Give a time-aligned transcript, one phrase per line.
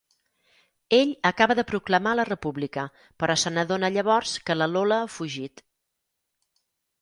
[0.95, 2.85] Ell acaba de proclamar la República,
[3.25, 5.65] però se n'adona llavors que la Lola ha fugit.